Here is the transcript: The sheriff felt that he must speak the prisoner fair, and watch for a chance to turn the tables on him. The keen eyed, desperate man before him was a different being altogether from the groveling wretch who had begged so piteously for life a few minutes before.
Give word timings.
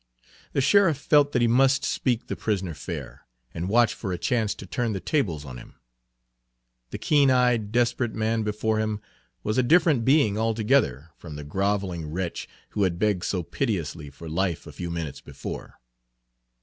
The 0.53 0.61
sheriff 0.61 0.97
felt 0.97 1.31
that 1.31 1.43
he 1.43 1.47
must 1.47 1.85
speak 1.85 2.25
the 2.25 2.35
prisoner 2.35 2.73
fair, 2.73 3.27
and 3.53 3.69
watch 3.69 3.93
for 3.93 4.11
a 4.11 4.17
chance 4.17 4.55
to 4.55 4.65
turn 4.65 4.93
the 4.93 4.99
tables 4.99 5.45
on 5.45 5.57
him. 5.57 5.75
The 6.89 6.97
keen 6.97 7.29
eyed, 7.29 7.71
desperate 7.71 8.15
man 8.15 8.41
before 8.41 8.79
him 8.79 8.99
was 9.43 9.59
a 9.59 9.61
different 9.61 10.03
being 10.03 10.39
altogether 10.39 11.11
from 11.17 11.35
the 11.35 11.43
groveling 11.43 12.07
wretch 12.07 12.49
who 12.69 12.81
had 12.81 12.97
begged 12.97 13.23
so 13.25 13.43
piteously 13.43 14.09
for 14.09 14.27
life 14.27 14.65
a 14.65 14.71
few 14.71 14.89
minutes 14.89 15.21
before. 15.21 15.79